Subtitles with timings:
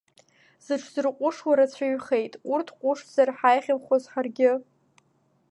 [0.65, 4.51] Зыҽзырҟәышуа рацәаҩхеит, урҭ ҟәышзар ҳаиӷьымхоз ҳаргьы!